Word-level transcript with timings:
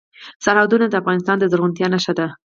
سرحدونه 0.45 0.85
د 0.89 0.93
افغانستان 1.01 1.35
د 1.39 1.43
زرغونتیا 1.51 1.87
نښه 1.93 2.13
ده. 2.19 2.27